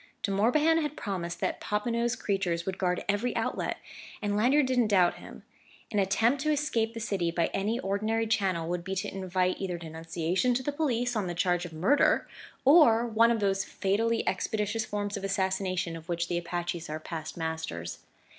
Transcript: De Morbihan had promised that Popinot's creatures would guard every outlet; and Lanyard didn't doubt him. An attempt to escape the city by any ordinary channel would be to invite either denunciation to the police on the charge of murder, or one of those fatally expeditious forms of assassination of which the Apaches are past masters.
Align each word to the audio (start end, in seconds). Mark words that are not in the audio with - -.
De 0.23 0.31
Morbihan 0.31 0.81
had 0.81 0.97
promised 0.97 1.39
that 1.39 1.59
Popinot's 1.61 2.15
creatures 2.15 2.65
would 2.65 2.79
guard 2.79 3.05
every 3.07 3.35
outlet; 3.35 3.77
and 4.19 4.35
Lanyard 4.35 4.65
didn't 4.65 4.87
doubt 4.87 5.19
him. 5.19 5.43
An 5.91 5.99
attempt 5.99 6.41
to 6.41 6.49
escape 6.51 6.95
the 6.95 6.99
city 6.99 7.29
by 7.29 7.51
any 7.53 7.79
ordinary 7.79 8.25
channel 8.25 8.67
would 8.67 8.83
be 8.83 8.95
to 8.95 9.13
invite 9.15 9.57
either 9.61 9.77
denunciation 9.77 10.55
to 10.55 10.63
the 10.63 10.71
police 10.71 11.15
on 11.15 11.27
the 11.27 11.35
charge 11.35 11.65
of 11.65 11.71
murder, 11.73 12.27
or 12.65 13.05
one 13.05 13.29
of 13.29 13.41
those 13.41 13.63
fatally 13.63 14.27
expeditious 14.27 14.85
forms 14.85 15.17
of 15.17 15.23
assassination 15.23 15.95
of 15.95 16.09
which 16.09 16.29
the 16.29 16.37
Apaches 16.39 16.89
are 16.89 16.99
past 16.99 17.37
masters. 17.37 17.99